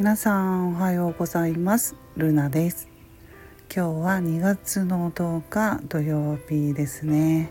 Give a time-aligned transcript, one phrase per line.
[0.00, 1.94] 皆さんおはようございます。
[2.16, 2.88] ルナです。
[3.70, 7.50] 今日は2月の10日土曜日ですね。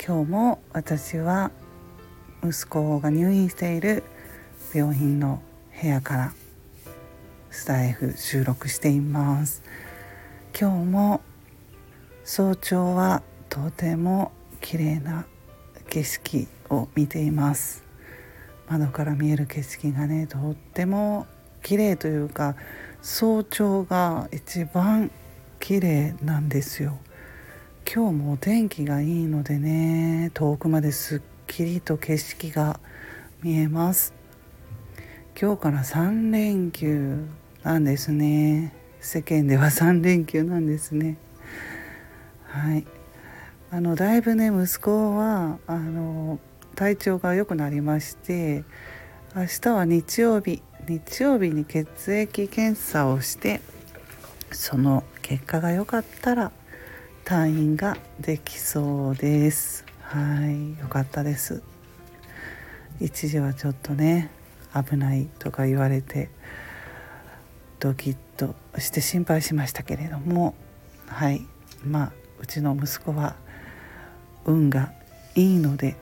[0.00, 1.50] 今日も私は
[2.44, 4.04] 息子が入院している
[4.72, 5.42] 病院の
[5.82, 6.32] 部屋から
[7.50, 9.64] スタイフ収録しています。
[10.56, 11.20] 今日も
[12.22, 15.26] 早朝はとても綺麗な
[15.90, 17.87] 景色を見ています。
[18.68, 21.26] 窓から見える景色がねとっても
[21.62, 22.54] 綺麗というか
[23.00, 25.10] 早朝が一番
[25.58, 26.98] 綺麗なんですよ。
[27.90, 32.78] 今日もお天気がいいのでね遠くまですっきりと景色が
[33.42, 34.12] 見えます。
[35.40, 37.24] 今日から3連休
[37.62, 38.74] なんですね。
[39.00, 41.16] 世間では3連休なんですね。
[42.44, 42.86] はい。
[43.70, 46.38] あのだいぶね息子はあの
[46.78, 48.62] 体調が良くなりまして
[49.34, 53.60] 明日は日曜日日曜日に血液検査をして
[54.52, 56.52] その結果が良かったら
[57.24, 59.84] 退院ができそうです。
[60.02, 61.64] はい良かったです。
[63.00, 64.30] 一時はちょっとね
[64.72, 66.30] 危ないとか言われて
[67.80, 70.54] ドキッとして心配しましたけれども
[71.08, 71.44] はい
[71.84, 73.34] まあうちの息子は
[74.44, 74.92] 運が
[75.34, 75.96] いいので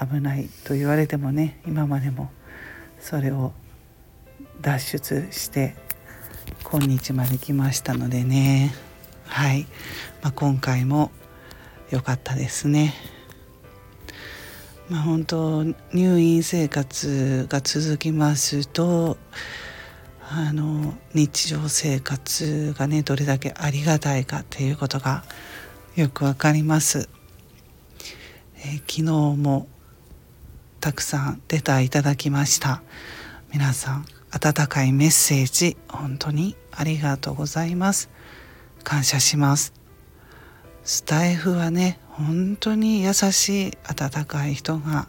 [0.00, 2.30] 危ないと言われてもね今までも
[3.00, 3.52] それを
[4.60, 5.76] 脱出して
[6.64, 8.74] 今日まで来ましたのでね
[9.26, 9.66] はい、
[10.22, 11.10] まあ、今回も
[11.90, 12.94] 良かったですね。
[14.88, 19.16] まあ、本当入院生活が続きますと
[20.20, 25.24] あの日常生活がねどれだけありがたいかっていうことが
[25.96, 27.08] よくわかります。
[28.58, 29.66] え、昨日も
[30.86, 32.80] たくさんレターいただきました。
[33.52, 38.08] 皆さん温かいメッセージ本当にありがとうございます。
[38.84, 39.72] 感謝します。
[40.84, 45.08] スタイフはね本当に優しい温かい人が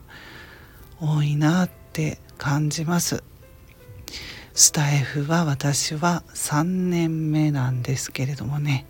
[0.99, 3.23] 多いなって感じます。
[4.55, 8.87] スタイフは私は3年目なんですけれどもね。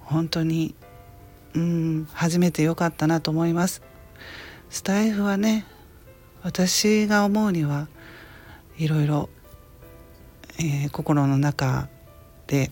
[0.00, 0.74] 本当に
[1.54, 3.80] うん初めてよかったなと思います。
[4.68, 5.64] スタイフはね
[6.44, 7.88] 私が思うには
[8.76, 9.30] いろいろ、
[10.58, 11.88] えー、心の中
[12.46, 12.70] で、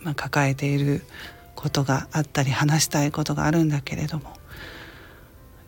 [0.00, 1.02] まあ、抱えている
[1.54, 4.32] ことがあったり話したいことがあるんだけれども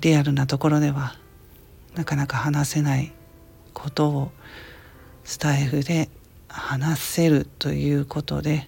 [0.00, 1.14] リアルなところでは
[1.94, 3.12] なかなか話せない
[3.74, 4.32] ことを
[5.24, 6.08] スタイフで
[6.48, 8.66] 話せるということで、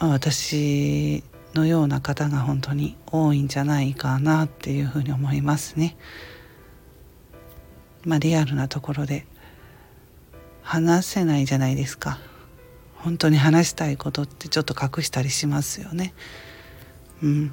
[0.00, 1.22] まあ、私
[1.58, 5.96] のような方が本当に多いんじゃないかなっていうふうに思いますね。
[8.04, 9.26] まあリアルなところで
[10.62, 12.18] 話せないじゃないですか。
[12.94, 16.14] 本当に話したいことってちょっと隠したりしますよね。
[17.22, 17.46] うん。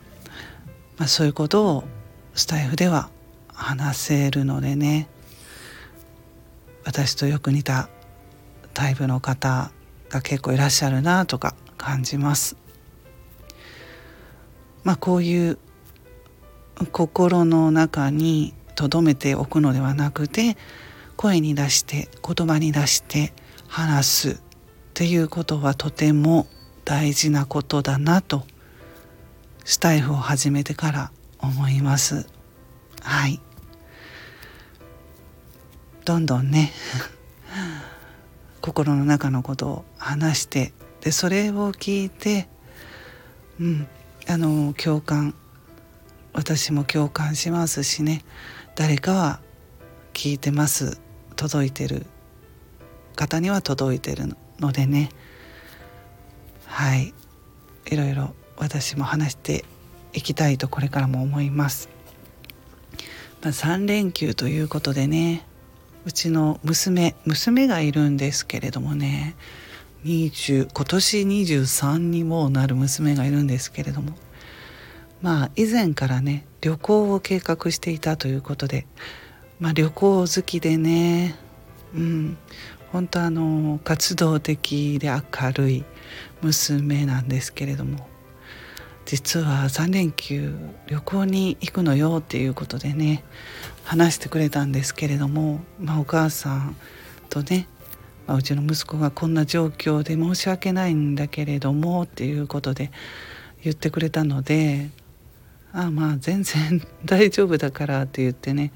[0.98, 1.84] まあそういうことを
[2.36, 3.10] スタイフでは
[3.48, 5.08] 話せるのでね
[6.84, 7.90] 私とよく似た
[8.74, 9.72] タイプの方
[10.10, 12.65] が結構いらっしゃるなとか感じます。
[14.86, 15.58] まあ、こういう
[16.92, 20.56] 心の中に留めておくのではなくて
[21.18, 23.34] 声に出して言葉に出して
[23.68, 24.38] 話すっ
[24.94, 26.48] ていうことはとても
[26.86, 28.46] 大事なことだなと
[29.64, 32.28] スタイフを始めてから思います。
[33.02, 33.42] はい。
[36.06, 36.72] どんどんね
[38.62, 40.72] 心の中のことを話して
[41.02, 42.48] でそれを聞いて
[43.60, 43.88] うん
[44.28, 45.36] あの共感。
[46.34, 48.24] 私も共感しますしね。
[48.76, 49.40] 誰かは
[50.14, 51.00] 聞いてます。
[51.36, 52.08] 届いてる。
[53.16, 55.10] 方には届いてるのでね。
[56.66, 57.14] はい。
[57.86, 59.64] いろいろ私も話して
[60.14, 61.90] いきたいとこれからも思います。
[63.44, 65.46] まあ、3連休ということでね。
[66.06, 69.36] うちの娘娘がいるんですけれどもね。
[70.06, 74.14] 20今年23にもなる娘がいるんですけれども
[75.24, 78.86] まあ以前からね旅行を計画していたということで、
[79.60, 81.36] まあ、旅行好きでね
[81.96, 82.38] うん
[82.92, 85.86] 本当あの活動的で明るい
[86.42, 88.08] 娘なんですけれども
[89.06, 90.56] 実は3連休
[90.88, 93.24] 旅行に行くのよっていうことでね
[93.84, 96.76] 話してくれたんですけれども、まあ、お母さん
[97.30, 97.68] とね
[98.28, 102.92] まあ、うちの息子がこんな状況で申し訳ないんだけれどもっていうことで
[103.64, 104.90] 言ってくれたので
[105.74, 108.72] ああまあ全然 大丈夫だからって言ってね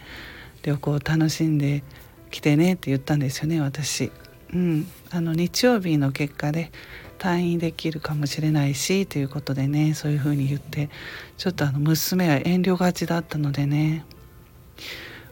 [0.63, 1.83] 旅行を楽しんで
[2.29, 4.11] 来てねって言ったんですよね私。
[4.53, 6.71] うん、あの日曜日の結果で
[7.19, 10.89] 退院できるかもしれないしということでねそういうふうに言って
[11.37, 14.05] ちょっとあの娘は遠慮がちだったのでね。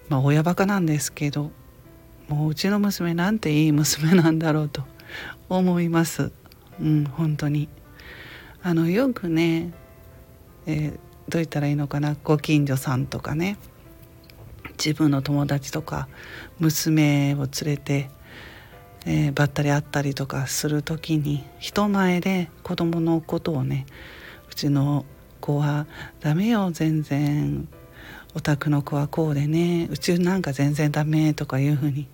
[0.09, 1.51] まあ親バカなんですけど。
[2.27, 4.83] もううちの娘なんていい娘なんだろうと
[5.49, 6.31] 思います。
[6.79, 7.69] うん本当に。
[8.63, 9.71] あのよくね、
[10.65, 10.99] えー、どう
[11.33, 13.57] 言ったらいいのかなご近所さんとかね
[14.77, 16.09] 自分の友達とか
[16.59, 18.09] 娘を連れて
[19.09, 23.85] えー、ばったり会ったりとかする時に人前で子供のことをね
[24.51, 25.05] うちの
[25.39, 25.87] 子は
[26.19, 27.69] 「ダメよ全然。
[28.33, 32.07] お宅の子はこうでねうちなんか全然ダメ」とかいうふうに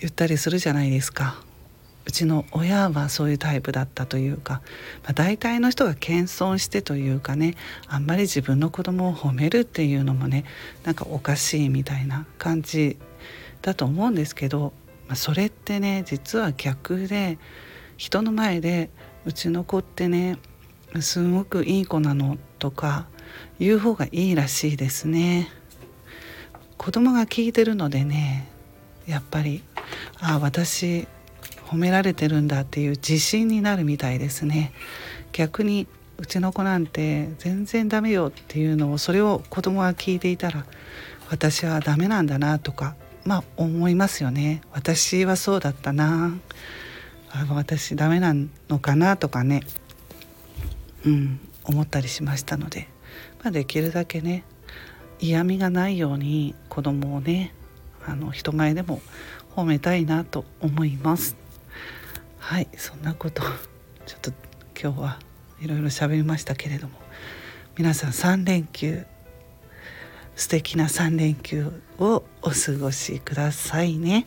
[0.00, 1.42] 言ったりするじゃないですか。
[2.06, 4.62] うちの親はそういうタイプだったというか、
[5.02, 7.54] まあ、大体の人が謙遜してというかね
[7.86, 10.44] あんまり自分の子供を褒めるっていうのもね
[10.84, 12.96] なんかおかしいみたいな感じ
[13.60, 14.72] だと思うんですけど
[15.08, 17.38] まあ、それってね実は逆で
[17.96, 18.90] 人の前で
[19.24, 20.38] うちの子ってね
[21.00, 23.08] すごくいい子なのとか
[23.58, 25.48] 言う方がいいらしいですね。
[26.76, 28.48] 子供が聞いてるのでね
[29.06, 29.64] やっぱり
[30.20, 31.08] ああ私
[31.66, 34.72] 褒められてるんだっていう自信になるみたいですね。
[35.32, 35.86] 逆に
[36.18, 40.64] うちの子なんて全然ダメよっていうのをそれを子供が聞いていたら
[41.30, 44.62] 私はダメなんだなとかまあ思いますよね。
[44.72, 46.32] 私はそうだったな。
[47.30, 48.34] あ私ダメな
[48.68, 49.62] のかなとかね。
[51.04, 52.88] うん思ったりしましたので、
[53.42, 54.44] まあ、できるだけね
[55.20, 57.54] 嫌味がないように子供をね
[58.06, 59.00] あの人前でも
[59.54, 61.36] 褒めたいなと思います。
[62.38, 63.42] はいそんなこと
[64.06, 64.32] ちょっと
[64.80, 65.18] 今日は
[65.60, 66.94] いろいろ喋りましたけれども
[67.76, 69.04] 皆さん3連休
[70.34, 74.26] 素敵な3連休をお過ごしくださいね。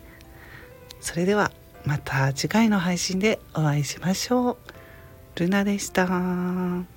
[1.00, 1.50] それでは
[1.84, 4.56] また次回の配信でお会いしましょう。
[5.36, 6.91] ルナでした。